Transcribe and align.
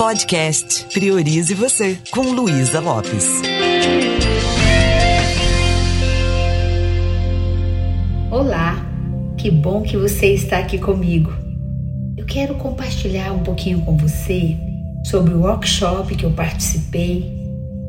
Podcast 0.00 0.86
Priorize 0.94 1.52
Você, 1.52 1.98
com 2.10 2.22
Luísa 2.22 2.80
Lopes. 2.80 3.42
Olá, 8.30 8.82
que 9.36 9.50
bom 9.50 9.82
que 9.82 9.98
você 9.98 10.32
está 10.32 10.56
aqui 10.56 10.78
comigo. 10.78 11.30
Eu 12.16 12.24
quero 12.24 12.54
compartilhar 12.54 13.30
um 13.34 13.40
pouquinho 13.40 13.82
com 13.82 13.94
você 13.98 14.56
sobre 15.04 15.34
o 15.34 15.40
workshop 15.40 16.16
que 16.16 16.24
eu 16.24 16.30
participei 16.30 17.30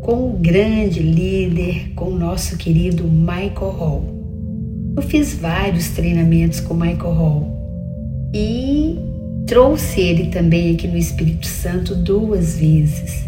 com 0.02 0.32
o 0.32 0.38
grande 0.38 1.00
líder, 1.00 1.94
com 1.96 2.10
o 2.10 2.20
nosso 2.20 2.58
querido 2.58 3.06
Michael 3.06 3.72
Hall. 3.72 4.94
Eu 4.98 5.02
fiz 5.02 5.34
vários 5.36 5.88
treinamentos 5.92 6.60
com 6.60 6.74
Michael 6.74 7.14
Hall 7.14 8.32
e 8.34 9.11
trouxe 9.46 10.02
ele 10.02 10.28
também 10.28 10.74
aqui 10.74 10.88
no 10.88 10.98
Espírito 10.98 11.46
Santo 11.48 11.96
duas 11.96 12.58
vezes. 12.58 13.28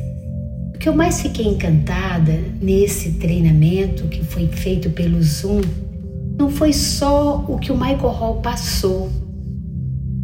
O 0.76 0.78
que 0.78 0.90
eu 0.90 0.96
mais 0.96 1.22
fiquei 1.22 1.46
encantada 1.48 2.40
nesse 2.62 3.14
treinamento 3.14 4.08
que 4.08 4.24
foi 4.24 4.48
feito 4.48 4.90
pelo 4.90 5.22
Zoom 5.22 5.62
não 6.38 6.50
foi 6.50 6.74
só 6.74 7.46
o 7.48 7.58
que 7.58 7.72
o 7.72 7.78
Michael 7.78 8.10
Hall 8.10 8.36
passou, 8.42 9.10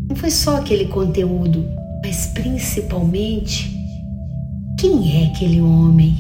não 0.10 0.16
foi 0.16 0.32
só 0.32 0.58
aquele 0.58 0.86
conteúdo, 0.86 1.66
mas 2.04 2.28
principalmente 2.28 3.78
quem 4.78 5.22
é 5.22 5.28
aquele 5.28 5.62
homem, 5.62 6.16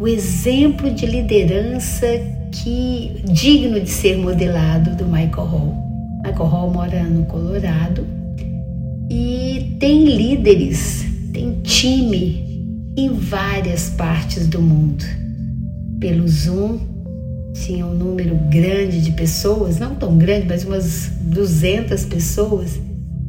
o 0.00 0.06
exemplo 0.06 0.90
de 0.90 1.06
liderança 1.06 2.06
que 2.52 3.22
digno 3.24 3.80
de 3.80 3.88
ser 3.88 4.18
modelado 4.18 4.94
do 4.96 5.06
Michael 5.06 5.46
Hall. 5.46 5.74
Michael 6.24 6.48
Hall 6.48 6.70
mora 6.70 7.02
no 7.04 7.24
Colorado 7.24 8.06
e 9.10 9.76
tem 9.78 10.04
líderes, 10.04 11.04
tem 11.32 11.60
time 11.62 12.92
em 12.96 13.10
várias 13.10 13.90
partes 13.90 14.46
do 14.46 14.60
mundo. 14.60 15.04
Pelo 16.00 16.26
Zoom, 16.26 16.78
tinha 17.52 17.86
um 17.86 17.94
número 17.94 18.34
grande 18.50 19.00
de 19.00 19.12
pessoas, 19.12 19.78
não 19.78 19.94
tão 19.94 20.18
grande, 20.18 20.46
mas 20.46 20.64
umas 20.64 21.10
200 21.20 22.04
pessoas 22.06 22.80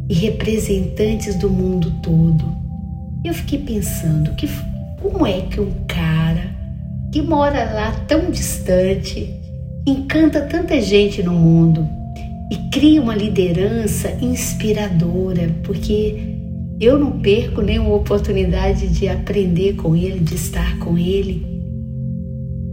e 0.09 0.14
representantes 0.14 1.36
do 1.36 1.50
mundo 1.50 1.92
todo. 2.02 2.45
Eu 3.23 3.33
fiquei 3.33 3.59
pensando 3.59 4.33
que 4.36 4.50
como 5.02 5.25
é 5.28 5.42
que 5.42 5.59
um 5.59 5.72
cara 5.88 6.55
que 7.11 7.22
mora 7.22 7.72
lá 7.73 7.92
tão 8.08 8.31
distante 8.31 9.33
encanta 9.86 10.42
tanta 10.42 10.81
gente 10.81 11.23
no 11.23 11.33
mundo 11.33 11.97
e 12.52 12.56
cria 12.70 13.02
uma 13.02 13.16
liderança 13.16 14.17
inspiradora, 14.22 15.53
porque 15.64 16.38
eu 16.80 16.98
não 16.98 17.20
perco 17.20 17.62
nenhuma 17.62 17.95
oportunidade 17.95 18.88
de 18.88 19.08
aprender 19.08 19.73
com 19.76 19.95
ele, 19.95 20.20
de 20.20 20.36
estar 20.36 20.78
com 20.80 20.98
ele. 20.98 21.45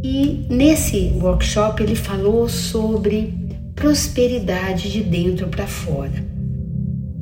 E 0.03 0.47
nesse 0.50 1.12
workshop 1.20 1.83
ele 1.83 1.94
falou 1.94 2.48
sobre 2.48 3.34
prosperidade 3.75 4.92
de 4.92 5.03
dentro 5.03 5.48
para 5.48 5.66
fora. 5.66 6.34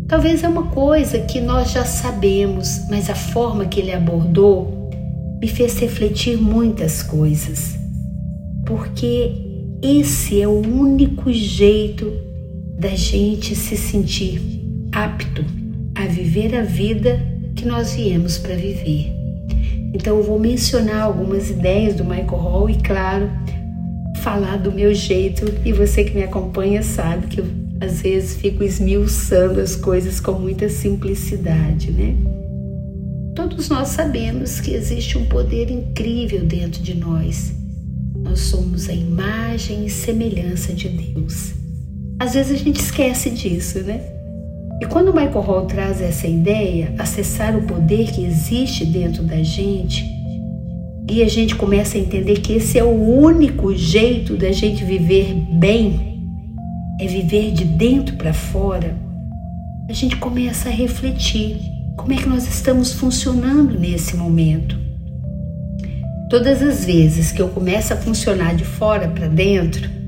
Talvez 0.08 0.42
é 0.42 0.48
uma 0.48 0.64
coisa 0.64 1.20
que 1.20 1.40
nós 1.40 1.70
já 1.70 1.84
sabemos, 1.84 2.82
mas 2.90 3.08
a 3.08 3.14
forma 3.14 3.64
que 3.64 3.80
ele 3.80 3.92
abordou 3.92 4.90
me 5.40 5.48
fez 5.48 5.78
refletir 5.78 6.36
muitas 6.36 7.02
coisas. 7.02 7.78
Porque 8.66 9.32
esse 9.80 10.42
é 10.42 10.46
o 10.46 10.60
único 10.60 11.32
jeito 11.32 12.12
da 12.82 12.96
gente 12.96 13.54
se 13.54 13.76
sentir 13.76 14.42
apto 14.90 15.44
a 15.94 16.04
viver 16.06 16.52
a 16.56 16.62
vida 16.62 17.24
que 17.54 17.64
nós 17.64 17.94
viemos 17.94 18.38
para 18.38 18.56
viver. 18.56 19.12
Então 19.94 20.16
eu 20.16 20.24
vou 20.24 20.36
mencionar 20.36 21.02
algumas 21.02 21.48
ideias 21.48 21.94
do 21.94 22.04
Michael 22.04 22.26
Hall 22.26 22.68
e 22.68 22.74
claro, 22.74 23.30
falar 24.20 24.56
do 24.56 24.72
meu 24.72 24.92
jeito 24.92 25.44
e 25.64 25.72
você 25.72 26.02
que 26.02 26.12
me 26.12 26.24
acompanha 26.24 26.82
sabe 26.82 27.28
que 27.28 27.40
eu 27.40 27.46
às 27.80 28.02
vezes 28.02 28.36
fico 28.36 28.64
esmiuçando 28.64 29.60
as 29.60 29.76
coisas 29.76 30.18
com 30.18 30.32
muita 30.32 30.68
simplicidade, 30.68 31.92
né? 31.92 32.16
Todos 33.36 33.68
nós 33.68 33.88
sabemos 33.88 34.60
que 34.60 34.72
existe 34.72 35.16
um 35.16 35.26
poder 35.26 35.70
incrível 35.70 36.44
dentro 36.44 36.82
de 36.82 36.94
nós. 36.94 37.52
Nós 38.16 38.40
somos 38.40 38.88
a 38.88 38.92
imagem 38.92 39.86
e 39.86 39.90
semelhança 39.90 40.72
de 40.72 40.88
Deus. 40.88 41.61
Às 42.22 42.34
vezes 42.34 42.52
a 42.52 42.64
gente 42.64 42.78
esquece 42.78 43.30
disso, 43.30 43.80
né? 43.80 44.00
E 44.80 44.86
quando 44.86 45.12
Michael 45.12 45.40
Hall 45.40 45.66
traz 45.66 46.00
essa 46.00 46.28
ideia, 46.28 46.94
acessar 46.96 47.56
o 47.56 47.62
poder 47.62 48.12
que 48.12 48.24
existe 48.24 48.86
dentro 48.86 49.24
da 49.24 49.42
gente, 49.42 50.08
e 51.10 51.20
a 51.20 51.28
gente 51.28 51.56
começa 51.56 51.98
a 51.98 52.00
entender 52.00 52.38
que 52.38 52.52
esse 52.52 52.78
é 52.78 52.84
o 52.84 52.92
único 52.92 53.74
jeito 53.74 54.36
da 54.36 54.52
gente 54.52 54.84
viver 54.84 55.34
bem 55.34 56.30
é 57.00 57.08
viver 57.08 57.50
de 57.50 57.64
dentro 57.64 58.14
para 58.14 58.32
fora, 58.32 58.96
a 59.88 59.92
gente 59.92 60.14
começa 60.14 60.68
a 60.68 60.72
refletir 60.72 61.58
como 61.96 62.12
é 62.12 62.16
que 62.18 62.28
nós 62.28 62.46
estamos 62.46 62.92
funcionando 62.92 63.76
nesse 63.76 64.16
momento. 64.16 64.78
Todas 66.30 66.62
as 66.62 66.84
vezes 66.84 67.32
que 67.32 67.42
eu 67.42 67.48
começo 67.48 67.92
a 67.92 67.96
funcionar 67.96 68.54
de 68.54 68.64
fora 68.64 69.08
para 69.08 69.26
dentro, 69.26 70.01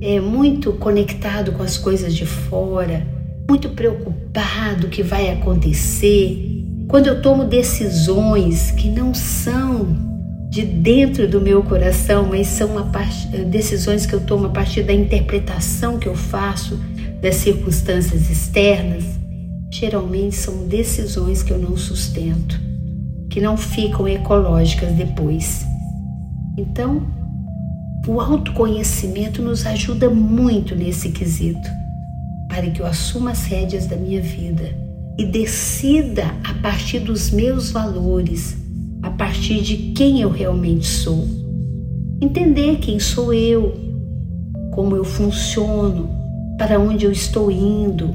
é 0.00 0.20
muito 0.20 0.72
conectado 0.74 1.52
com 1.52 1.62
as 1.62 1.78
coisas 1.78 2.14
de 2.14 2.26
fora, 2.26 3.06
muito 3.48 3.70
preocupado 3.70 4.86
o 4.86 4.90
que 4.90 5.02
vai 5.02 5.30
acontecer, 5.30 6.64
quando 6.88 7.08
eu 7.08 7.20
tomo 7.20 7.44
decisões 7.44 8.70
que 8.70 8.88
não 8.88 9.12
são 9.12 9.96
de 10.48 10.62
dentro 10.62 11.28
do 11.28 11.40
meu 11.40 11.62
coração, 11.62 12.26
mas 12.28 12.46
são 12.46 12.68
decisões 13.48 14.06
que 14.06 14.14
eu 14.14 14.20
tomo 14.20 14.46
a 14.46 14.50
partir 14.50 14.82
da 14.82 14.92
interpretação 14.92 15.98
que 15.98 16.08
eu 16.08 16.14
faço 16.14 16.78
das 17.20 17.36
circunstâncias 17.36 18.30
externas, 18.30 19.04
geralmente 19.70 20.36
são 20.36 20.66
decisões 20.68 21.42
que 21.42 21.52
eu 21.52 21.58
não 21.58 21.76
sustento, 21.76 22.60
que 23.28 23.40
não 23.40 23.56
ficam 23.56 24.06
ecológicas 24.06 24.92
depois. 24.92 25.66
Então, 26.56 27.06
o 28.06 28.20
autoconhecimento 28.20 29.42
nos 29.42 29.66
ajuda 29.66 30.08
muito 30.08 30.74
nesse 30.74 31.10
quesito, 31.10 31.68
para 32.48 32.70
que 32.70 32.80
eu 32.80 32.86
assuma 32.86 33.32
as 33.32 33.44
rédeas 33.44 33.86
da 33.86 33.96
minha 33.96 34.22
vida 34.22 34.74
e 35.18 35.24
decida 35.24 36.34
a 36.44 36.54
partir 36.54 37.00
dos 37.00 37.30
meus 37.30 37.70
valores 37.70 38.66
a 39.02 39.10
partir 39.10 39.62
de 39.62 39.76
quem 39.92 40.20
eu 40.20 40.30
realmente 40.30 40.86
sou. 40.86 41.26
Entender 42.20 42.78
quem 42.78 42.98
sou 42.98 43.32
eu, 43.32 43.74
como 44.72 44.96
eu 44.96 45.04
funciono, 45.04 46.10
para 46.58 46.80
onde 46.80 47.04
eu 47.04 47.12
estou 47.12 47.50
indo. 47.50 48.14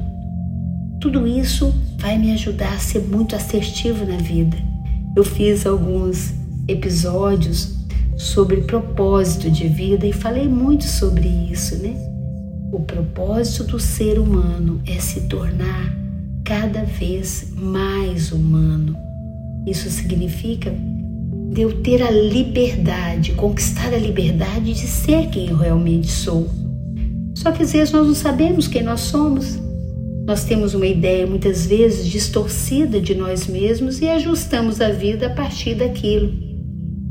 Tudo 1.00 1.26
isso 1.26 1.72
vai 1.98 2.18
me 2.18 2.32
ajudar 2.32 2.74
a 2.74 2.78
ser 2.78 3.00
muito 3.00 3.34
assertivo 3.34 4.04
na 4.04 4.16
vida. 4.16 4.56
Eu 5.16 5.24
fiz 5.24 5.66
alguns 5.66 6.34
episódios 6.68 7.81
sobre 8.22 8.62
propósito 8.62 9.50
de 9.50 9.68
vida 9.68 10.06
e 10.06 10.12
falei 10.12 10.48
muito 10.48 10.84
sobre 10.84 11.28
isso, 11.28 11.76
né? 11.76 11.94
O 12.72 12.80
propósito 12.80 13.64
do 13.64 13.78
ser 13.78 14.18
humano 14.18 14.80
é 14.86 14.98
se 14.98 15.22
tornar 15.22 15.94
cada 16.44 16.84
vez 16.84 17.52
mais 17.56 18.32
humano 18.32 18.96
isso 19.66 19.88
significa 19.90 20.74
de 21.52 21.60
eu 21.60 21.82
ter 21.82 22.02
a 22.02 22.10
liberdade, 22.10 23.32
conquistar 23.32 23.92
a 23.94 23.98
liberdade 23.98 24.74
de 24.74 24.86
ser 24.86 25.28
quem 25.28 25.50
eu 25.50 25.56
realmente 25.56 26.08
sou. 26.08 26.48
Só 27.34 27.52
que 27.52 27.62
às 27.62 27.72
vezes 27.72 27.92
nós 27.92 28.06
não 28.06 28.14
sabemos 28.14 28.66
quem 28.66 28.82
nós 28.82 29.00
somos. 29.00 29.60
Nós 30.26 30.44
temos 30.44 30.74
uma 30.74 30.86
ideia 30.86 31.26
muitas 31.26 31.66
vezes 31.66 32.08
distorcida 32.08 33.00
de 33.00 33.14
nós 33.14 33.46
mesmos 33.46 34.00
e 34.00 34.08
ajustamos 34.08 34.80
a 34.80 34.88
vida 34.88 35.26
a 35.26 35.30
partir 35.30 35.74
daquilo. 35.74 36.32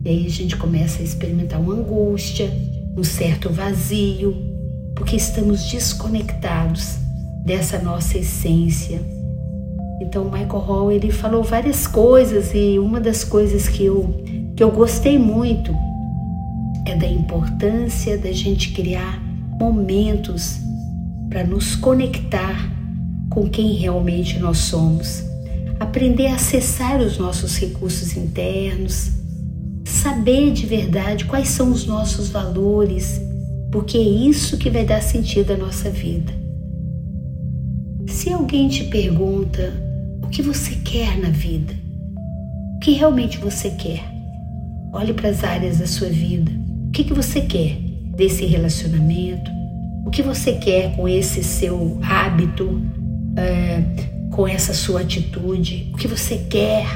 E 0.03 0.09
aí 0.09 0.25
a 0.25 0.29
gente 0.29 0.57
começa 0.57 0.99
a 0.99 1.03
experimentar 1.03 1.61
uma 1.61 1.75
angústia, 1.75 2.51
um 2.97 3.03
certo 3.03 3.49
vazio, 3.49 4.35
porque 4.95 5.15
estamos 5.15 5.69
desconectados 5.69 6.97
dessa 7.45 7.79
nossa 7.79 8.17
essência. 8.17 8.99
Então, 10.01 10.25
Michael 10.25 10.59
Hall 10.59 10.91
ele 10.91 11.11
falou 11.11 11.43
várias 11.43 11.85
coisas 11.85 12.51
e 12.53 12.79
uma 12.79 12.99
das 12.99 13.23
coisas 13.23 13.67
que 13.67 13.85
eu, 13.85 14.23
que 14.55 14.63
eu 14.63 14.71
gostei 14.71 15.19
muito 15.19 15.71
é 16.87 16.95
da 16.95 17.07
importância 17.07 18.17
da 18.17 18.31
gente 18.31 18.71
criar 18.71 19.21
momentos 19.59 20.57
para 21.29 21.43
nos 21.43 21.75
conectar 21.75 22.71
com 23.29 23.47
quem 23.47 23.73
realmente 23.73 24.39
nós 24.39 24.57
somos, 24.57 25.23
aprender 25.79 26.27
a 26.27 26.35
acessar 26.35 26.99
os 26.99 27.19
nossos 27.19 27.57
recursos 27.57 28.17
internos, 28.17 29.20
saber 30.01 30.51
de 30.51 30.65
verdade 30.65 31.25
quais 31.25 31.49
são 31.49 31.71
os 31.71 31.85
nossos 31.85 32.29
valores, 32.29 33.21
porque 33.71 33.97
é 33.97 34.01
isso 34.01 34.57
que 34.57 34.69
vai 34.69 34.85
dar 34.85 35.01
sentido 35.01 35.53
à 35.53 35.57
nossa 35.57 35.89
vida. 35.89 36.33
Se 38.07 38.31
alguém 38.31 38.67
te 38.67 38.85
pergunta 38.85 39.73
que 40.31 40.41
você 40.41 40.75
quer 40.75 41.19
na 41.19 41.29
vida? 41.29 41.81
que 42.81 42.93
realmente 42.93 43.37
você 43.37 43.69
quer? 43.69 44.03
Olhe 44.91 45.13
para 45.13 45.29
as 45.29 45.43
áreas 45.43 45.77
da 45.77 45.85
sua 45.85 46.09
vida. 46.09 46.51
O 46.87 46.91
que, 46.91 47.03
que 47.03 47.13
você 47.13 47.41
quer 47.41 47.77
desse 48.15 48.43
relacionamento? 48.45 49.51
O 50.03 50.09
que 50.09 50.23
você 50.23 50.53
quer 50.53 50.95
com 50.95 51.07
esse 51.07 51.43
seu 51.43 51.99
hábito, 52.01 52.81
é, 53.37 53.83
com 54.31 54.47
essa 54.47 54.73
sua 54.73 55.01
atitude? 55.01 55.91
O 55.93 55.97
que 55.97 56.07
você 56.07 56.39
quer 56.49 56.87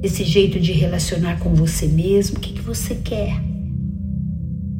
desse 0.00 0.24
jeito 0.24 0.58
de 0.58 0.72
relacionar 0.72 1.38
com 1.38 1.54
você 1.54 1.86
mesmo? 1.86 2.38
O 2.38 2.40
que, 2.40 2.54
que 2.54 2.62
você 2.62 2.94
quer? 2.94 3.40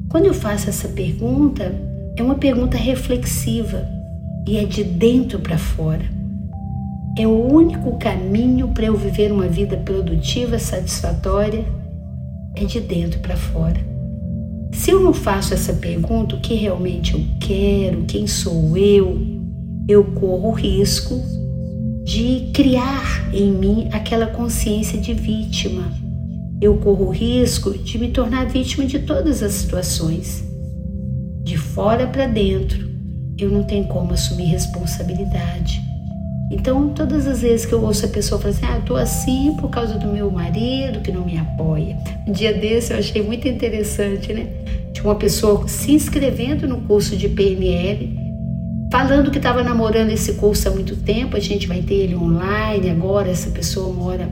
Quando 0.08 0.26
eu 0.26 0.34
faço 0.34 0.68
essa 0.68 0.88
pergunta, 0.88 1.74
é 2.16 2.22
uma 2.22 2.34
pergunta 2.34 2.76
reflexiva 2.76 3.86
e 4.46 4.56
é 4.56 4.64
de 4.64 4.82
dentro 4.82 5.38
para 5.38 5.58
fora. 5.58 6.04
É 7.18 7.26
o 7.26 7.52
único 7.52 7.98
caminho 7.98 8.68
para 8.68 8.86
eu 8.86 8.96
viver 8.96 9.30
uma 9.30 9.46
vida 9.46 9.76
produtiva, 9.76 10.58
satisfatória, 10.58 11.64
é 12.54 12.64
de 12.64 12.80
dentro 12.80 13.20
para 13.20 13.36
fora. 13.36 13.80
Se 14.72 14.90
eu 14.90 15.00
não 15.00 15.12
faço 15.12 15.52
essa 15.52 15.74
pergunta, 15.74 16.36
o 16.36 16.40
que 16.40 16.54
realmente 16.54 17.14
eu 17.14 17.24
quero, 17.40 18.04
quem 18.04 18.26
sou 18.26 18.76
eu, 18.76 19.20
eu 19.88 20.04
corro 20.04 20.48
o 20.48 20.52
risco 20.52 21.20
de 22.04 22.50
criar 22.52 23.30
em 23.32 23.52
mim 23.52 23.88
aquela 23.92 24.26
consciência 24.26 24.98
de 24.98 25.12
vítima. 25.12 25.92
Eu 26.60 26.76
corro 26.76 27.06
o 27.06 27.10
risco 27.10 27.76
de 27.76 27.98
me 27.98 28.08
tornar 28.08 28.46
vítima 28.46 28.84
de 28.84 29.00
todas 29.00 29.42
as 29.42 29.52
situações. 29.52 30.44
De 31.42 31.56
fora 31.56 32.06
para 32.06 32.26
dentro, 32.26 32.88
eu 33.38 33.50
não 33.50 33.62
tenho 33.62 33.84
como 33.84 34.12
assumir 34.12 34.44
responsabilidade. 34.44 35.80
Então, 36.50 36.88
todas 36.88 37.28
as 37.28 37.42
vezes 37.42 37.64
que 37.64 37.72
eu 37.72 37.82
ouço 37.82 38.04
a 38.04 38.08
pessoa 38.08 38.40
falar 38.40 38.54
assim, 38.54 38.66
ah, 38.66 38.82
tô 38.84 38.96
assim 38.96 39.56
por 39.60 39.70
causa 39.70 39.96
do 39.96 40.08
meu 40.08 40.30
marido 40.30 41.00
que 41.00 41.12
não 41.12 41.24
me 41.24 41.38
apoia. 41.38 41.96
Um 42.26 42.32
dia 42.32 42.52
desse 42.52 42.92
eu 42.92 42.98
achei 42.98 43.22
muito 43.22 43.46
interessante, 43.46 44.32
né? 44.32 44.48
Tinha 44.92 45.04
uma 45.04 45.14
pessoa 45.14 45.66
se 45.68 45.92
inscrevendo 45.92 46.66
no 46.66 46.80
curso 46.82 47.16
de 47.16 47.28
PNL, 47.28 48.19
falando 48.90 49.30
que 49.30 49.38
estava 49.38 49.62
namorando 49.62 50.10
esse 50.10 50.34
curso 50.34 50.68
há 50.68 50.70
muito 50.70 50.96
tempo, 50.96 51.36
a 51.36 51.40
gente 51.40 51.66
vai 51.66 51.82
ter 51.82 51.94
ele 51.94 52.16
online 52.16 52.90
agora, 52.90 53.30
essa 53.30 53.50
pessoa 53.50 53.92
mora 53.92 54.28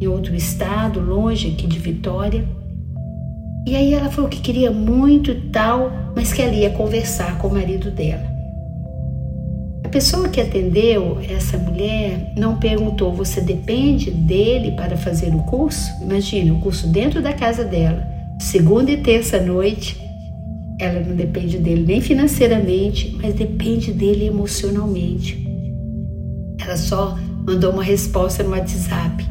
em 0.00 0.06
outro 0.06 0.34
estado, 0.34 1.00
longe 1.00 1.52
aqui 1.52 1.66
de 1.66 1.78
Vitória. 1.78 2.44
E 3.66 3.74
aí 3.76 3.94
ela 3.94 4.10
falou 4.10 4.28
que 4.28 4.40
queria 4.40 4.70
muito 4.70 5.30
e 5.30 5.40
tal, 5.50 5.90
mas 6.14 6.32
que 6.32 6.42
ela 6.42 6.52
ia 6.52 6.70
conversar 6.70 7.38
com 7.38 7.48
o 7.48 7.54
marido 7.54 7.90
dela 7.90 8.34
pessoa 9.94 10.28
que 10.28 10.40
atendeu 10.40 11.20
essa 11.30 11.56
mulher 11.56 12.32
não 12.36 12.56
perguntou: 12.56 13.12
você 13.12 13.40
depende 13.40 14.10
dele 14.10 14.72
para 14.72 14.96
fazer 14.96 15.32
o 15.32 15.44
curso? 15.44 15.88
Imagina, 16.02 16.52
o 16.52 16.60
curso 16.60 16.88
dentro 16.88 17.22
da 17.22 17.32
casa 17.32 17.62
dela, 17.62 18.04
segunda 18.40 18.90
e 18.90 18.96
terça 18.96 19.40
noite. 19.40 19.96
Ela 20.80 21.00
não 21.00 21.14
depende 21.14 21.58
dele 21.58 21.84
nem 21.86 22.00
financeiramente, 22.00 23.16
mas 23.20 23.34
depende 23.34 23.92
dele 23.92 24.26
emocionalmente. 24.26 25.46
Ela 26.60 26.76
só 26.76 27.16
mandou 27.46 27.72
uma 27.72 27.82
resposta 27.82 28.42
no 28.42 28.50
WhatsApp. 28.50 29.24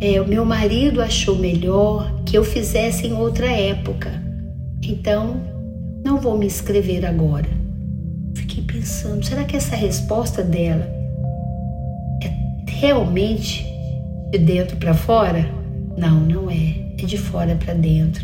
É, 0.00 0.20
o 0.20 0.28
meu 0.28 0.44
marido 0.44 1.00
achou 1.00 1.38
melhor 1.38 2.22
que 2.24 2.36
eu 2.36 2.44
fizesse 2.44 3.06
em 3.06 3.12
outra 3.12 3.46
época, 3.46 4.10
então 4.82 5.40
não 6.04 6.20
vou 6.20 6.36
me 6.36 6.46
inscrever 6.46 7.06
agora 7.06 7.64
fiquei 8.54 8.62
pensando: 8.62 9.24
será 9.24 9.44
que 9.44 9.56
essa 9.56 9.74
resposta 9.74 10.42
dela 10.42 10.86
é 12.22 12.30
realmente 12.68 13.66
de 14.30 14.38
dentro 14.38 14.76
para 14.76 14.94
fora? 14.94 15.48
Não, 15.96 16.20
não 16.20 16.50
é. 16.50 16.84
É 16.98 17.06
de 17.06 17.18
fora 17.18 17.56
para 17.56 17.74
dentro. 17.74 18.22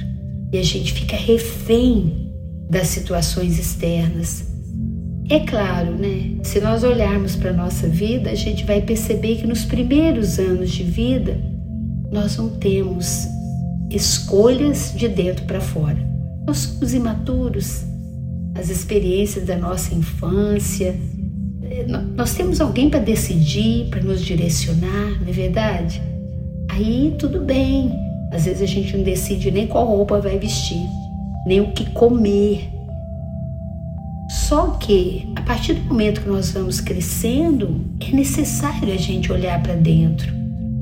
E 0.53 0.59
a 0.59 0.63
gente 0.63 0.93
fica 0.93 1.17
refém 1.17 2.30
das 2.71 2.87
situações 2.87 3.59
externas. 3.59 4.45
É 5.29 5.41
claro, 5.41 5.97
né? 5.97 6.39
Se 6.43 6.61
nós 6.61 6.83
olharmos 6.83 7.37
para 7.37 7.51
a 7.51 7.53
nossa 7.53 7.89
vida, 7.89 8.31
a 8.31 8.35
gente 8.35 8.65
vai 8.65 8.81
perceber 8.81 9.37
que 9.37 9.47
nos 9.47 9.65
primeiros 9.65 10.39
anos 10.39 10.71
de 10.71 10.85
vida 10.85 11.39
nós 12.11 12.37
não 12.37 12.49
temos 12.49 13.27
escolhas 13.91 14.93
de 14.97 15.09
dentro 15.09 15.45
para 15.45 15.61
fora. 15.61 15.99
Nós 16.47 16.59
somos 16.59 16.95
imaturos, 16.95 17.85
as 18.55 18.71
experiências 18.71 19.47
da 19.47 19.57
nossa 19.57 19.95
infância. 19.95 20.97
É, 21.63 21.87
nós 22.17 22.35
temos 22.35 22.61
alguém 22.61 22.89
para 22.89 23.01
decidir, 23.01 23.89
para 23.89 24.03
nos 24.03 24.23
direcionar, 24.23 25.21
não 25.21 25.29
é 25.29 25.33
verdade? 25.33 26.03
Aí 26.69 27.15
tudo 27.19 27.41
bem. 27.41 27.93
Às 28.33 28.45
vezes 28.45 28.63
a 28.63 28.67
gente 28.67 28.97
não 28.97 29.05
decide 29.05 29.51
nem 29.51 29.67
qual 29.67 29.87
roupa 29.87 30.21
vai 30.21 30.39
vestir, 30.39 30.83
nem 31.47 31.61
o 31.61 31.73
que 31.73 31.91
comer. 31.91 32.69
Só 34.29 34.69
que 34.73 35.29
a 35.35 35.43
partir 35.43 35.75
do 35.75 35.85
momento 35.85 36.23
que 36.23 36.29
nós 36.29 36.53
vamos 36.53 36.81
crescendo, 36.81 37.81
é 38.01 38.15
necessário 38.15 38.93
a 38.93 38.97
gente 38.97 39.33
olhar 39.33 39.61
para 39.63 39.75
dentro. 39.75 40.33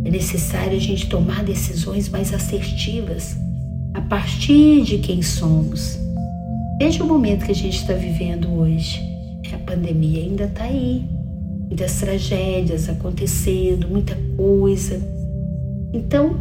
É 0.05 0.11
necessário 0.11 0.77
a 0.77 0.81
gente 0.81 1.09
tomar 1.09 1.45
decisões 1.45 2.09
mais 2.09 2.33
assertivas 2.33 3.37
a 3.95 4.01
partir 4.01 4.83
de 4.83 4.99
quem 4.99 5.23
somos. 5.23 5.99
Veja 6.79 7.03
o 7.03 7.07
momento 7.07 7.45
que 7.45 7.53
a 7.53 7.55
gente 7.55 7.77
está 7.77 7.95
vivendo 7.95 8.53
hoje. 8.53 9.03
A 9.53 9.59
pandemia 9.59 10.23
ainda 10.23 10.45
está 10.45 10.65
aí, 10.65 11.05
muitas 11.67 11.99
tragédias 11.99 12.89
acontecendo, 12.89 13.89
muita 13.89 14.17
coisa. 14.37 15.01
Então, 15.93 16.37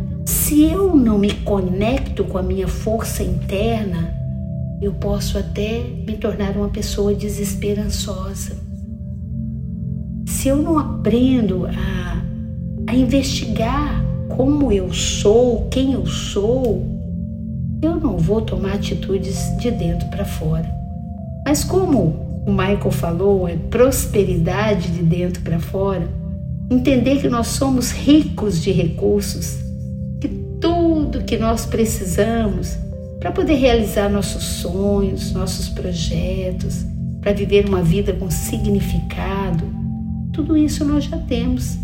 se 0.47 0.63
eu 0.63 0.95
não 0.95 1.17
me 1.17 1.29
conecto 1.29 2.23
com 2.23 2.37
a 2.37 2.41
minha 2.41 2.69
força 2.69 3.21
interna, 3.21 4.15
eu 4.81 4.93
posso 4.93 5.37
até 5.37 5.83
me 5.83 6.15
tornar 6.15 6.55
uma 6.55 6.69
pessoa 6.69 7.13
desesperançosa. 7.13 8.55
Se 10.25 10.47
eu 10.47 10.55
não 10.55 10.79
aprendo 10.79 11.65
a, 11.65 12.23
a 12.89 12.95
investigar 12.95 14.01
como 14.37 14.71
eu 14.71 14.93
sou, 14.93 15.67
quem 15.69 15.91
eu 15.91 16.05
sou, 16.05 16.81
eu 17.81 17.97
não 17.97 18.17
vou 18.17 18.39
tomar 18.39 18.75
atitudes 18.75 19.37
de 19.59 19.69
dentro 19.69 20.07
para 20.07 20.23
fora. 20.23 20.73
Mas 21.45 21.65
como 21.65 22.43
o 22.47 22.51
Michael 22.51 22.91
falou, 22.91 23.49
é 23.49 23.57
prosperidade 23.57 24.91
de 24.91 25.03
dentro 25.03 25.41
para 25.41 25.59
fora, 25.59 26.07
entender 26.71 27.19
que 27.19 27.27
nós 27.27 27.47
somos 27.47 27.91
ricos 27.91 28.61
de 28.61 28.71
recursos, 28.71 29.66
tudo 30.59 31.23
que 31.23 31.37
nós 31.37 31.65
precisamos 31.65 32.77
para 33.19 33.31
poder 33.31 33.55
realizar 33.55 34.09
nossos 34.09 34.43
sonhos, 34.43 35.31
nossos 35.31 35.69
projetos, 35.69 36.85
para 37.21 37.33
viver 37.33 37.65
uma 37.67 37.81
vida 37.81 38.13
com 38.13 38.29
significado, 38.29 39.65
tudo 40.31 40.55
isso 40.55 40.85
nós 40.85 41.05
já 41.05 41.17
temos. 41.17 41.77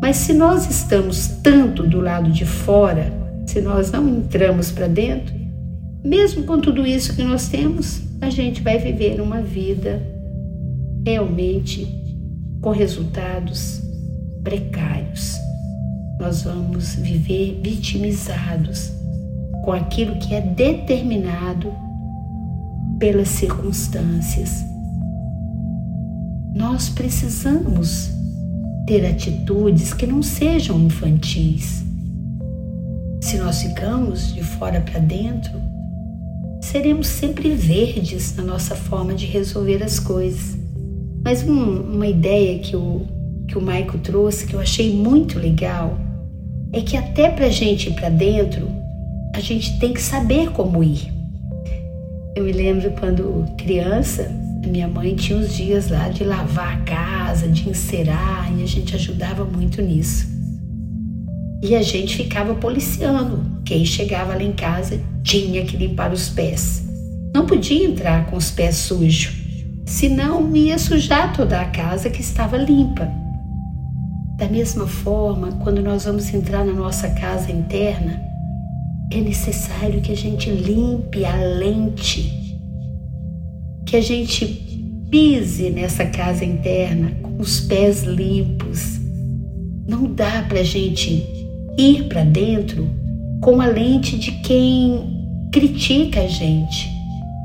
Mas 0.00 0.16
se 0.16 0.32
nós 0.32 0.70
estamos 0.70 1.28
tanto 1.42 1.86
do 1.86 2.00
lado 2.00 2.30
de 2.30 2.46
fora, 2.46 3.12
se 3.46 3.60
nós 3.60 3.90
não 3.90 4.08
entramos 4.08 4.70
para 4.70 4.86
dentro, 4.86 5.34
mesmo 6.02 6.44
com 6.44 6.58
tudo 6.58 6.86
isso 6.86 7.14
que 7.14 7.22
nós 7.22 7.48
temos, 7.48 8.00
a 8.20 8.30
gente 8.30 8.62
vai 8.62 8.78
viver 8.78 9.20
uma 9.20 9.42
vida 9.42 10.00
realmente 11.04 11.86
com 12.60 12.70
resultados 12.70 13.82
precários. 14.42 15.36
Nós 16.20 16.42
vamos 16.42 16.94
viver 16.94 17.60
vitimizados 17.62 18.92
com 19.64 19.72
aquilo 19.72 20.16
que 20.16 20.34
é 20.34 20.40
determinado 20.40 21.72
pelas 22.98 23.28
circunstâncias. 23.28 24.64
Nós 26.54 26.88
precisamos 26.90 28.10
ter 28.86 29.06
atitudes 29.06 29.94
que 29.94 30.06
não 30.06 30.22
sejam 30.22 30.78
infantis 30.80 31.90
se 33.20 33.36
nós 33.36 33.62
ficamos 33.62 34.34
de 34.34 34.42
fora 34.42 34.80
para 34.80 34.98
dentro, 34.98 35.52
seremos 36.60 37.06
sempre 37.06 37.50
verdes 37.50 38.34
na 38.34 38.42
nossa 38.42 38.74
forma 38.74 39.14
de 39.14 39.26
resolver 39.26 39.82
as 39.82 40.00
coisas. 40.00 40.58
Mas 41.22 41.42
um, 41.42 41.80
uma 41.94 42.06
ideia 42.06 42.58
que 42.58 42.74
o, 42.74 43.02
que 43.46 43.58
o 43.58 43.60
Maico 43.60 43.98
trouxe, 43.98 44.46
que 44.46 44.54
eu 44.54 44.60
achei 44.60 44.96
muito 44.96 45.38
legal, 45.38 45.98
é 46.72 46.80
que 46.80 46.96
até 46.96 47.28
para 47.28 47.46
a 47.46 47.50
gente 47.50 47.88
ir 47.88 47.94
para 47.94 48.08
dentro, 48.08 48.70
a 49.34 49.40
gente 49.40 49.78
tem 49.78 49.92
que 49.92 50.02
saber 50.02 50.50
como 50.50 50.82
ir. 50.82 51.12
Eu 52.36 52.44
me 52.44 52.52
lembro 52.52 52.92
quando 52.92 53.44
criança, 53.56 54.30
minha 54.64 54.86
mãe 54.86 55.14
tinha 55.14 55.38
uns 55.38 55.54
dias 55.54 55.88
lá 55.88 56.08
de 56.08 56.22
lavar 56.22 56.74
a 56.74 56.80
casa, 56.82 57.48
de 57.48 57.68
encerar, 57.68 58.52
e 58.56 58.62
a 58.62 58.66
gente 58.66 58.94
ajudava 58.94 59.44
muito 59.44 59.82
nisso. 59.82 60.28
E 61.62 61.74
a 61.74 61.82
gente 61.82 62.16
ficava 62.16 62.54
policiando. 62.54 63.60
Quem 63.64 63.84
chegava 63.84 64.34
lá 64.34 64.42
em 64.42 64.52
casa 64.52 65.00
tinha 65.22 65.64
que 65.64 65.76
limpar 65.76 66.12
os 66.12 66.28
pés. 66.28 66.84
Não 67.34 67.46
podia 67.46 67.84
entrar 67.84 68.26
com 68.26 68.36
os 68.36 68.50
pés 68.50 68.76
sujos, 68.76 69.36
senão 69.86 70.54
ia 70.56 70.78
sujar 70.78 71.32
toda 71.32 71.60
a 71.60 71.66
casa 71.66 72.10
que 72.10 72.20
estava 72.20 72.56
limpa. 72.56 73.19
Da 74.40 74.48
mesma 74.48 74.86
forma, 74.86 75.52
quando 75.62 75.82
nós 75.82 76.06
vamos 76.06 76.32
entrar 76.32 76.64
na 76.64 76.72
nossa 76.72 77.10
casa 77.10 77.52
interna, 77.52 78.18
é 79.12 79.20
necessário 79.20 80.00
que 80.00 80.12
a 80.12 80.16
gente 80.16 80.48
limpe 80.48 81.26
a 81.26 81.36
lente, 81.36 82.56
que 83.84 83.96
a 83.96 84.00
gente 84.00 84.46
pise 85.10 85.68
nessa 85.68 86.06
casa 86.06 86.42
interna 86.42 87.12
com 87.20 87.36
os 87.36 87.60
pés 87.60 88.02
limpos. 88.04 88.98
Não 89.86 90.06
dá 90.06 90.42
para 90.48 90.60
a 90.60 90.64
gente 90.64 91.22
ir 91.76 92.04
para 92.04 92.24
dentro 92.24 92.88
com 93.42 93.60
a 93.60 93.66
lente 93.66 94.18
de 94.18 94.32
quem 94.40 95.50
critica 95.52 96.20
a 96.22 96.26
gente. 96.26 96.88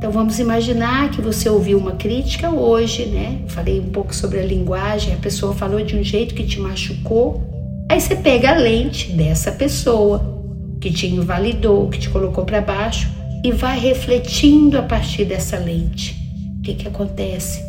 Então 0.05 0.13
vamos 0.13 0.37
imaginar 0.37 1.09
que 1.09 1.19
você 1.19 1.49
ouviu 1.49 1.79
uma 1.79 1.93
crítica 1.93 2.51
hoje, 2.51 3.07
né? 3.07 3.41
Falei 3.47 3.79
um 3.79 3.89
pouco 3.89 4.13
sobre 4.13 4.39
a 4.39 4.45
linguagem, 4.45 5.15
a 5.15 5.17
pessoa 5.17 5.55
falou 5.55 5.83
de 5.83 5.95
um 5.95 6.03
jeito 6.03 6.35
que 6.35 6.43
te 6.43 6.59
machucou. 6.59 7.43
Aí 7.89 7.99
você 7.99 8.15
pega 8.15 8.51
a 8.51 8.55
lente 8.55 9.11
dessa 9.13 9.51
pessoa 9.51 10.43
que 10.79 10.91
te 10.91 11.07
invalidou, 11.07 11.89
que 11.89 11.97
te 11.97 12.07
colocou 12.07 12.45
para 12.45 12.61
baixo 12.61 13.09
e 13.43 13.51
vai 13.51 13.79
refletindo 13.79 14.77
a 14.77 14.83
partir 14.83 15.25
dessa 15.25 15.57
lente. 15.57 16.15
O 16.59 16.61
que 16.61 16.75
que 16.75 16.87
acontece? 16.87 17.59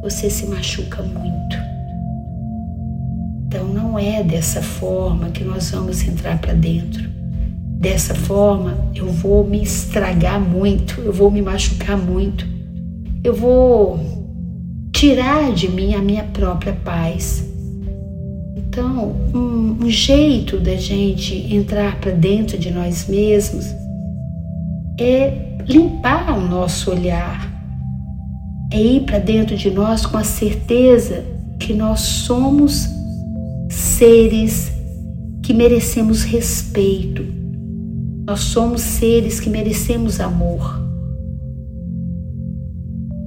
Você 0.00 0.30
se 0.30 0.46
machuca 0.46 1.02
muito. 1.02 1.56
Então 3.48 3.66
não 3.66 3.98
é 3.98 4.22
dessa 4.22 4.62
forma 4.62 5.30
que 5.30 5.42
nós 5.42 5.72
vamos 5.72 6.06
entrar 6.06 6.38
para 6.38 6.52
dentro. 6.52 7.13
Dessa 7.84 8.14
forma, 8.14 8.78
eu 8.94 9.06
vou 9.08 9.46
me 9.46 9.62
estragar 9.62 10.40
muito, 10.40 11.02
eu 11.02 11.12
vou 11.12 11.30
me 11.30 11.42
machucar 11.42 11.98
muito, 11.98 12.46
eu 13.22 13.34
vou 13.34 14.00
tirar 14.90 15.52
de 15.52 15.68
mim 15.68 15.92
a 15.94 16.00
minha 16.00 16.24
própria 16.24 16.72
paz. 16.72 17.46
Então, 18.56 19.14
um, 19.34 19.84
um 19.84 19.90
jeito 19.90 20.58
da 20.58 20.76
gente 20.76 21.54
entrar 21.54 22.00
para 22.00 22.12
dentro 22.12 22.56
de 22.56 22.70
nós 22.70 23.06
mesmos 23.06 23.66
é 24.98 25.58
limpar 25.68 26.38
o 26.38 26.40
nosso 26.40 26.90
olhar, 26.90 27.52
é 28.72 28.80
ir 28.80 29.00
para 29.02 29.18
dentro 29.18 29.58
de 29.58 29.70
nós 29.70 30.06
com 30.06 30.16
a 30.16 30.24
certeza 30.24 31.22
que 31.60 31.74
nós 31.74 32.00
somos 32.00 32.88
seres 33.68 34.72
que 35.42 35.52
merecemos 35.52 36.22
respeito, 36.22 37.43
nós 38.26 38.40
somos 38.40 38.80
seres 38.80 39.38
que 39.38 39.50
merecemos 39.50 40.18
amor. 40.18 40.82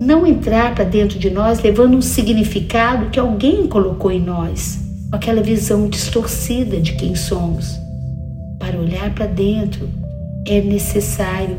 Não 0.01 0.25
entrar 0.25 0.73
para 0.73 0.85
dentro 0.85 1.19
de 1.19 1.29
nós 1.29 1.61
levando 1.61 1.95
um 1.95 2.01
significado 2.01 3.09
que 3.11 3.19
alguém 3.19 3.67
colocou 3.67 4.11
em 4.11 4.21
nós, 4.21 4.79
aquela 5.11 5.41
visão 5.41 5.87
distorcida 5.87 6.79
de 6.79 6.93
quem 6.93 7.15
somos. 7.15 7.77
Para 8.57 8.79
olhar 8.79 9.13
para 9.13 9.27
dentro 9.27 9.87
é 10.47 10.61
necessário 10.61 11.57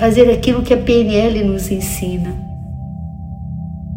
fazer 0.00 0.30
aquilo 0.30 0.62
que 0.62 0.72
a 0.72 0.78
PNL 0.78 1.44
nos 1.44 1.70
ensina. 1.70 2.34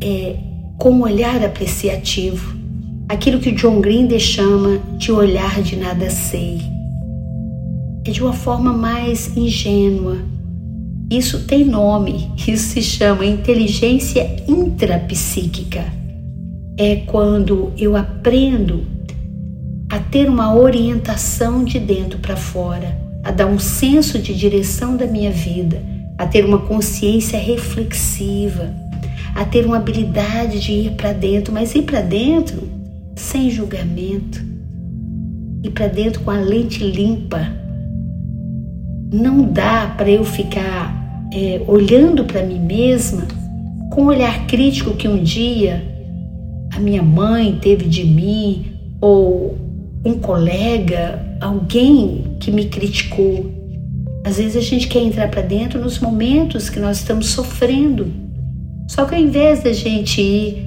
É 0.03 0.35
com 0.77 0.91
um 0.91 1.03
olhar 1.03 1.45
apreciativo, 1.45 2.57
aquilo 3.07 3.39
que 3.39 3.51
John 3.51 3.79
Grinder 3.79 4.19
chama 4.19 4.79
de 4.97 5.11
olhar 5.11 5.61
de 5.61 5.75
nada 5.75 6.09
sei 6.09 6.80
é 8.03 8.11
de 8.11 8.21
uma 8.21 8.33
forma 8.33 8.73
mais 8.73 9.35
ingênua. 9.37 10.17
Isso 11.09 11.45
tem 11.45 11.65
nome, 11.65 12.31
isso 12.47 12.69
se 12.69 12.81
chama 12.81 13.25
inteligência 13.25 14.43
intrapsíquica. 14.47 15.83
É 16.77 16.95
quando 17.05 17.71
eu 17.77 17.95
aprendo 17.95 18.83
a 19.89 19.99
ter 19.99 20.29
uma 20.29 20.55
orientação 20.55 21.63
de 21.63 21.79
dentro 21.79 22.17
para 22.19 22.35
fora, 22.35 22.97
a 23.23 23.29
dar 23.29 23.45
um 23.45 23.59
senso 23.59 24.17
de 24.17 24.33
direção 24.33 24.97
da 24.97 25.05
minha 25.05 25.31
vida, 25.31 25.83
a 26.17 26.25
ter 26.25 26.43
uma 26.43 26.59
consciência 26.59 27.37
reflexiva, 27.37 28.73
a 29.35 29.45
ter 29.45 29.65
uma 29.65 29.77
habilidade 29.77 30.59
de 30.59 30.71
ir 30.71 30.91
para 30.91 31.13
dentro, 31.13 31.53
mas 31.53 31.75
ir 31.75 31.83
para 31.83 32.01
dentro 32.01 32.67
sem 33.15 33.51
julgamento, 33.51 34.43
ir 35.63 35.69
para 35.69 35.87
dentro 35.87 36.21
com 36.21 36.31
a 36.31 36.39
lente 36.39 36.83
limpa 36.83 37.60
não 39.11 39.43
dá 39.43 39.93
para 39.97 40.09
eu 40.09 40.23
ficar 40.23 41.27
é, 41.33 41.61
olhando 41.67 42.23
para 42.23 42.43
mim 42.43 42.59
mesma 42.59 43.27
com 43.91 44.03
o 44.03 44.07
olhar 44.07 44.47
crítico 44.47 44.93
que 44.95 45.07
um 45.07 45.21
dia 45.21 45.91
a 46.73 46.79
minha 46.79 47.03
mãe 47.03 47.57
teve 47.61 47.85
de 47.85 48.05
mim 48.05 48.73
ou 49.01 49.57
um 50.05 50.13
colega, 50.13 51.37
alguém 51.39 52.37
que 52.39 52.49
me 52.49 52.65
criticou. 52.65 53.51
Às 54.23 54.37
vezes 54.37 54.55
a 54.55 54.61
gente 54.61 54.87
quer 54.87 55.01
entrar 55.03 55.29
para 55.29 55.41
dentro 55.41 55.79
nos 55.79 55.99
momentos 55.99 56.69
que 56.69 56.79
nós 56.79 56.97
estamos 56.97 57.27
sofrendo. 57.27 58.11
Só 58.87 59.05
que 59.05 59.15
ao 59.15 59.21
invés 59.21 59.63
da 59.63 59.73
gente 59.73 60.21
ir 60.21 60.65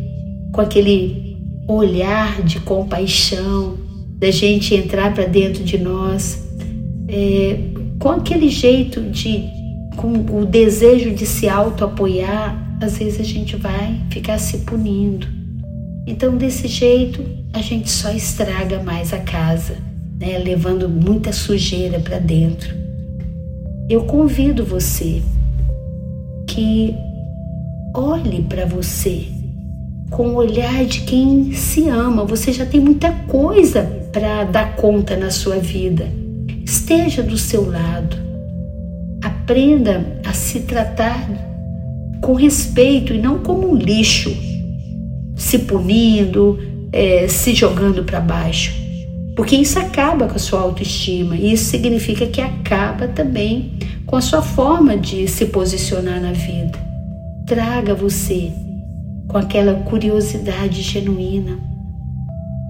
com 0.53 0.61
aquele 0.61 1.37
olhar 1.67 2.43
de 2.43 2.61
compaixão, 2.61 3.79
da 4.19 4.31
gente 4.31 4.75
entrar 4.75 5.13
para 5.15 5.25
dentro 5.25 5.65
de 5.65 5.79
nós, 5.79 6.47
é, 7.09 7.59
com 8.05 8.11
aquele 8.11 8.51
jeito 8.51 9.01
de, 9.01 9.49
com 9.97 10.13
o 10.39 10.45
desejo 10.45 11.13
de 11.13 11.25
se 11.25 11.49
auto-apoiar, 11.49 12.77
às 12.79 12.99
vezes 12.99 13.19
a 13.19 13.25
gente 13.25 13.57
vai 13.57 13.99
ficar 14.11 14.37
se 14.37 14.59
punindo. 14.59 15.27
Então, 16.07 16.37
desse 16.37 16.69
jeito, 16.69 17.25
a 17.55 17.63
gente 17.63 17.91
só 17.91 18.11
estraga 18.11 18.83
mais 18.83 19.15
a 19.15 19.21
casa, 19.21 19.79
né? 20.21 20.37
levando 20.37 20.87
muita 20.87 21.33
sujeira 21.33 21.99
para 21.99 22.19
dentro. 22.19 22.75
Eu 23.89 24.05
convido 24.05 24.67
você 24.67 25.23
que 26.47 26.95
olhe 27.95 28.43
para 28.43 28.67
você 28.67 29.29
com 30.11 30.29
o 30.29 30.35
olhar 30.35 30.85
de 30.85 31.01
quem 31.05 31.55
se 31.55 31.89
ama. 31.89 32.23
Você 32.27 32.53
já 32.53 32.67
tem 32.67 32.83
muita 32.83 33.11
coisa 33.27 33.83
para 34.13 34.45
dar 34.45 34.77
conta 34.77 35.17
na 35.17 35.31
sua 35.31 35.57
vida 35.57 36.23
esteja 36.65 37.23
do 37.23 37.37
seu 37.37 37.69
lado. 37.69 38.17
Aprenda 39.23 40.21
a 40.25 40.33
se 40.33 40.61
tratar 40.61 41.29
com 42.21 42.35
respeito 42.35 43.13
e 43.13 43.19
não 43.19 43.39
como 43.39 43.71
um 43.71 43.77
lixo, 43.77 44.35
se 45.37 45.59
punindo, 45.61 46.59
é, 46.93 47.29
se 47.29 47.55
jogando 47.55 48.05
para 48.05 48.21
baixo. 48.21 48.73
Porque 49.37 49.57
isso 49.57 49.79
acaba 49.79 50.27
com 50.27 50.37
a 50.37 50.39
sua 50.39 50.61
autoestima 50.61 51.37
e 51.37 51.53
isso 51.53 51.65
significa 51.65 52.27
que 52.27 52.41
acaba 52.41 53.09
também 53.09 53.73
com 54.07 54.17
a 54.17 54.21
sua 54.21 54.41
forma 54.41 54.97
de 54.97 55.27
se 55.27 55.47
posicionar 55.47 56.21
na 56.21 56.33
vida. 56.33 56.79
Traga 57.47 57.95
você 57.95 58.53
com 59.27 59.37
aquela 59.37 59.75
curiosidade 59.83 60.83
genuína, 60.83 61.59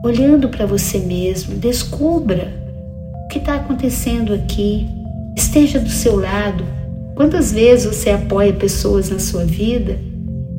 olhando 0.02 0.48
para 0.48 0.64
você 0.64 0.98
mesmo, 0.98 1.56
descubra 1.56 2.63
que 3.34 3.40
está 3.40 3.56
acontecendo 3.56 4.32
aqui? 4.32 4.86
Esteja 5.36 5.80
do 5.80 5.90
seu 5.90 6.14
lado. 6.20 6.64
Quantas 7.16 7.50
vezes 7.50 7.84
você 7.84 8.10
apoia 8.10 8.52
pessoas 8.52 9.10
na 9.10 9.18
sua 9.18 9.44
vida? 9.44 9.98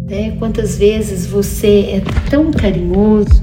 Né? 0.05 0.31
Quantas 0.31 0.77
vezes 0.77 1.25
você 1.25 1.85
é 1.89 2.03
tão 2.29 2.51
carinhoso? 2.51 3.41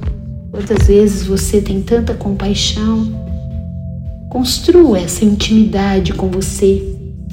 Quantas 0.51 0.87
vezes 0.87 1.27
você 1.27 1.63
tem 1.63 1.81
tanta 1.81 2.13
compaixão? 2.13 3.11
Construa 4.29 4.99
essa 4.99 5.25
intimidade 5.25 6.13
com 6.13 6.29
você. 6.29 6.83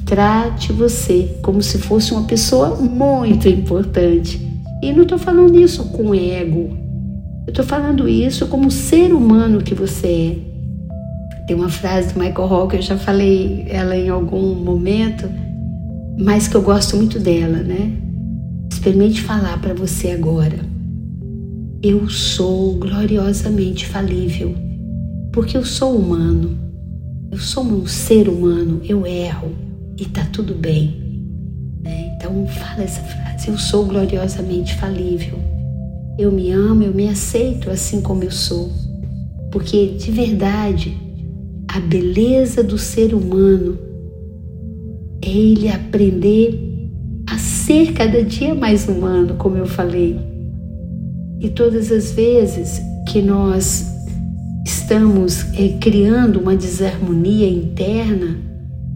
Trate 0.06 0.72
você 0.72 1.36
como 1.42 1.60
se 1.60 1.76
fosse 1.76 2.12
uma 2.12 2.22
pessoa 2.22 2.76
muito 2.76 3.46
importante. 3.46 4.40
E 4.82 4.90
não 4.90 5.02
estou 5.02 5.18
falando 5.18 5.60
isso 5.60 5.84
com 5.90 6.14
ego. 6.14 6.70
Eu 7.46 7.50
estou 7.50 7.64
falando 7.64 8.08
isso 8.08 8.46
como 8.46 8.70
ser 8.70 9.12
humano 9.12 9.62
que 9.62 9.74
você 9.74 10.06
é. 10.46 10.49
Tem 11.50 11.56
uma 11.56 11.68
frase 11.68 12.14
do 12.14 12.20
Michael 12.20 12.54
Hawke, 12.54 12.76
eu 12.76 12.82
já 12.82 12.96
falei 12.96 13.66
ela 13.68 13.96
em 13.96 14.08
algum 14.08 14.54
momento, 14.54 15.28
mas 16.16 16.46
que 16.46 16.54
eu 16.54 16.62
gosto 16.62 16.96
muito 16.96 17.18
dela, 17.18 17.58
né? 17.58 17.92
Experimente 18.70 19.20
falar 19.20 19.60
para 19.60 19.74
você 19.74 20.12
agora. 20.12 20.60
Eu 21.82 22.08
sou 22.08 22.74
gloriosamente 22.74 23.84
falível, 23.84 24.54
porque 25.32 25.56
eu 25.56 25.64
sou 25.64 25.98
humano. 25.98 26.56
Eu 27.32 27.38
sou 27.38 27.64
um 27.64 27.84
ser 27.84 28.28
humano, 28.28 28.80
eu 28.84 29.04
erro 29.04 29.50
e 29.98 30.04
tá 30.04 30.24
tudo 30.32 30.54
bem. 30.54 31.26
Né? 31.82 32.14
Então 32.14 32.46
fala 32.46 32.84
essa 32.84 33.02
frase. 33.02 33.48
Eu 33.48 33.58
sou 33.58 33.86
gloriosamente 33.86 34.76
falível. 34.76 35.36
Eu 36.16 36.30
me 36.30 36.52
amo, 36.52 36.84
eu 36.84 36.94
me 36.94 37.08
aceito 37.08 37.72
assim 37.72 38.00
como 38.00 38.22
eu 38.22 38.30
sou. 38.30 38.70
Porque 39.50 39.96
de 39.98 40.12
verdade 40.12 41.09
a 41.72 41.78
beleza 41.78 42.64
do 42.64 42.76
ser 42.76 43.14
humano 43.14 43.78
é 45.22 45.30
ele 45.30 45.68
aprender 45.68 46.58
a 47.28 47.38
ser 47.38 47.92
cada 47.92 48.24
dia 48.24 48.56
mais 48.56 48.88
humano, 48.88 49.36
como 49.36 49.56
eu 49.56 49.66
falei. 49.66 50.18
E 51.38 51.48
todas 51.48 51.92
as 51.92 52.10
vezes 52.10 52.82
que 53.08 53.22
nós 53.22 53.86
estamos 54.66 55.44
é, 55.54 55.78
criando 55.80 56.40
uma 56.40 56.56
desarmonia 56.56 57.48
interna, 57.48 58.36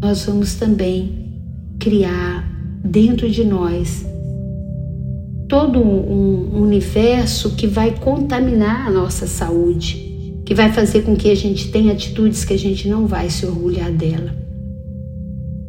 nós 0.03 0.27
vamos 0.27 0.57
também 0.57 1.45
criar 1.79 2.45
dentro 2.85 3.31
de 3.31 3.45
nós 3.45 4.05
todo 5.49 5.79
um 5.79 6.61
universo 6.61 7.55
que 7.55 7.69
vai 7.69 7.93
contaminar 7.93 8.89
a 8.89 8.91
nossa 8.91 9.29
saúde, 9.29 10.04
que 10.45 10.55
vai 10.55 10.73
fazer 10.73 11.03
com 11.03 11.17
que 11.17 11.31
a 11.31 11.35
gente 11.35 11.71
tenha 11.71 11.93
atitudes 11.93 12.45
que 12.45 12.53
a 12.53 12.59
gente 12.59 12.89
não 12.89 13.07
vai 13.07 13.31
se 13.31 13.47
orgulhar 13.47 13.91
dela. 13.91 14.35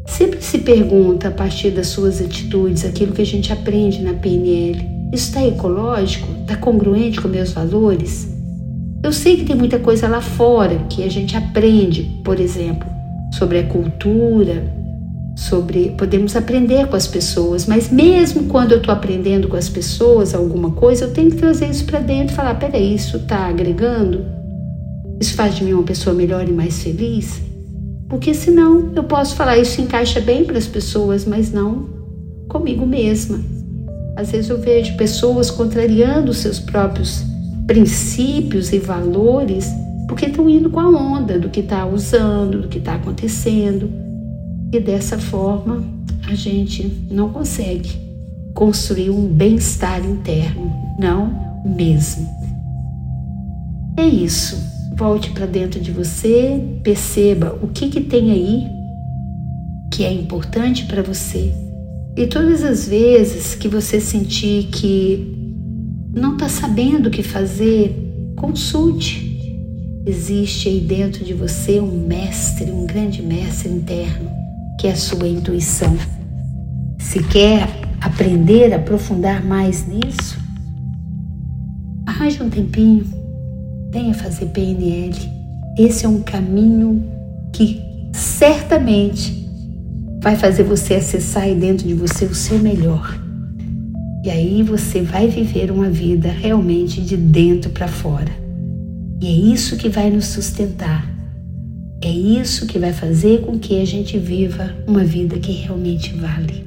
Sempre 0.08 0.42
se 0.42 0.60
pergunta 0.60 1.30
a 1.30 1.32
partir 1.32 1.72
das 1.72 1.88
suas 1.88 2.22
atitudes 2.22 2.86
aquilo 2.86 3.14
que 3.14 3.22
a 3.22 3.26
gente 3.26 3.52
aprende 3.52 4.02
na 4.02 4.14
PNL. 4.14 4.80
Isso 5.12 5.28
está 5.28 5.46
ecológico? 5.46 6.28
Está 6.42 6.56
congruente 6.56 7.22
com 7.22 7.28
meus 7.28 7.52
valores? 7.52 8.30
Eu 9.04 9.14
sei 9.14 9.38
que 9.38 9.46
tem 9.46 9.56
muita 9.56 9.80
coisa 9.80 10.08
lá 10.08 10.22
fora 10.22 10.78
que 10.90 11.04
a 11.04 11.10
gente 11.10 11.36
aprende, 11.36 12.04
por 12.24 12.40
exemplo, 12.40 12.88
sobre 13.32 13.60
a 13.60 13.64
cultura, 13.64 14.74
sobre 15.36 15.94
podemos 15.98 16.36
aprender 16.36 16.88
com 16.88 16.96
as 16.96 17.08
pessoas, 17.08 17.66
mas 17.68 17.92
mesmo 17.92 18.46
quando 18.46 18.72
eu 18.72 18.78
estou 18.78 18.94
aprendendo 18.94 19.48
com 19.48 19.58
as 19.58 19.70
pessoas 19.70 20.34
alguma 20.34 20.72
coisa, 20.72 21.06
eu 21.06 21.14
tenho 21.14 21.30
que 21.30 21.38
trazer 21.38 21.70
isso 21.70 21.86
para 21.86 22.00
dentro 22.00 22.34
e 22.34 22.36
falar: 22.36 22.56
peraí, 22.56 22.96
isso 22.96 23.18
está 23.18 23.48
agregando? 23.48 24.26
Isso 25.20 25.34
faz 25.36 25.56
de 25.56 25.64
mim 25.64 25.74
uma 25.74 25.84
pessoa 25.84 26.16
melhor 26.16 26.48
e 26.48 26.52
mais 26.52 26.82
feliz? 26.82 27.42
Porque 28.10 28.34
senão 28.34 28.92
eu 28.96 29.04
posso 29.04 29.36
falar 29.36 29.58
isso 29.58 29.82
encaixa 29.82 30.22
bem 30.22 30.44
para 30.44 30.58
as 30.58 30.68
pessoas, 30.68 31.26
mas 31.26 31.52
não 31.52 31.90
comigo 32.48 32.86
mesma. 32.86 33.40
Às 34.16 34.32
vezes 34.32 34.50
eu 34.50 34.60
vejo 34.60 34.96
pessoas 34.96 35.50
contrariando 35.50 36.34
seus 36.34 36.60
próprios 36.60 37.24
princípios 37.68 38.72
e 38.72 38.80
valores 38.80 39.70
porque 40.08 40.28
estão 40.28 40.48
indo 40.50 40.70
com 40.70 40.80
a 40.80 40.88
onda 40.88 41.40
do 41.40 41.50
que 41.50 41.62
está 41.62 41.86
usando, 41.86 42.62
do 42.62 42.68
que 42.68 42.78
está 42.78 42.96
acontecendo. 42.96 43.90
E 44.72 44.80
dessa 44.80 45.18
forma 45.18 45.84
a 46.28 46.36
gente 46.36 47.08
não 47.10 47.30
consegue 47.30 47.92
construir 48.54 49.10
um 49.10 49.28
bem-estar 49.28 50.04
interno, 50.06 50.72
não 51.00 51.64
mesmo. 51.66 52.28
É 53.98 54.06
isso. 54.06 54.75
Volte 54.98 55.32
para 55.32 55.46
dentro 55.46 55.80
de 55.80 55.92
você, 55.92 56.62
perceba 56.82 57.60
o 57.62 57.68
que, 57.68 57.90
que 57.90 58.02
tem 58.02 58.32
aí 58.32 58.64
que 59.92 60.04
é 60.04 60.12
importante 60.12 60.86
para 60.86 61.02
você. 61.02 61.54
E 62.18 62.28
todas 62.28 62.64
as 62.64 62.88
vezes 62.88 63.56
que 63.56 63.68
você 63.68 64.00
sentir 64.00 64.68
que 64.68 65.36
não 66.14 66.34
está 66.34 66.48
sabendo 66.48 67.08
o 67.08 67.12
que 67.12 67.24
fazer, 67.24 67.94
consulte. 68.38 69.34
Existe 70.06 70.70
aí 70.70 70.80
dentro 70.80 71.26
de 71.26 71.34
você 71.34 71.80
um 71.80 72.08
mestre, 72.08 72.72
um 72.72 72.86
grande 72.86 73.22
mestre 73.22 73.70
interno, 73.70 74.30
que 74.80 74.88
é 74.88 74.92
a 74.92 74.96
sua 74.96 75.28
intuição. 75.28 75.98
Se 77.00 77.22
quer 77.24 77.68
aprender, 78.00 78.74
aprofundar 78.74 79.44
mais 79.44 79.86
nisso, 79.88 80.38
arranje 82.06 82.42
um 82.42 82.50
tempinho 82.50 83.15
venha 83.96 84.14
fazer 84.14 84.48
PNL. 84.48 85.16
Esse 85.78 86.06
é 86.06 86.10
um 86.10 86.22
caminho 86.22 87.02
que 87.54 87.82
certamente 88.12 89.48
vai 90.22 90.36
fazer 90.36 90.64
você 90.64 90.96
acessar 90.96 91.44
aí 91.44 91.56
dentro 91.56 91.88
de 91.88 91.94
você 91.94 92.26
o 92.26 92.36
seu 92.36 92.60
melhor. 92.60 93.18
E 94.22 94.30
aí 94.30 94.64
você 94.64 95.02
vai 95.02 95.30
viver 95.30 95.72
uma 95.72 95.90
vida 95.90 96.28
realmente 96.28 97.00
de 97.00 97.16
dentro 97.16 97.70
para 97.70 97.88
fora. 97.88 98.32
E 99.22 99.28
é 99.28 99.54
isso 99.54 99.78
que 99.78 99.88
vai 99.88 100.10
nos 100.10 100.26
sustentar. 100.26 101.10
É 102.02 102.12
isso 102.12 102.68
que 102.68 102.78
vai 102.78 102.92
fazer 102.92 103.46
com 103.46 103.58
que 103.58 103.82
a 103.82 103.86
gente 103.86 104.18
viva 104.18 104.76
uma 104.86 105.06
vida 105.06 105.40
que 105.40 105.54
realmente 105.54 106.14
vale. 106.16 106.66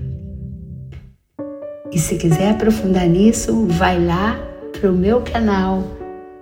E 1.92 1.98
se 1.98 2.16
quiser 2.16 2.52
aprofundar 2.52 3.06
nisso, 3.06 3.66
vai 3.66 4.02
lá 4.02 4.40
para 4.72 4.90
o 4.90 4.94
meu 4.94 5.20
canal 5.20 5.97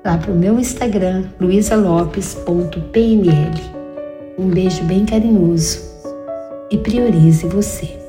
lá 0.07 0.17
para 0.17 0.31
o 0.31 0.37
meu 0.37 0.61
Instagram, 0.61 1.25
luisalopes.pnl. 1.41 4.39
Um 4.39 4.49
beijo 4.49 4.85
bem 4.85 5.05
carinhoso 5.05 5.81
e 6.71 6.79
priorize 6.79 7.45
você. 7.49 8.06